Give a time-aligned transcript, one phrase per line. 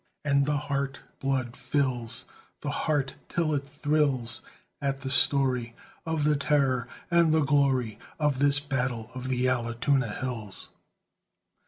[0.25, 2.25] And the heart blood fills
[2.61, 4.41] The heart, till it thrills
[4.81, 5.75] At the story
[6.07, 10.69] Of the terror and the glory Of this battle of the Allatoona hills!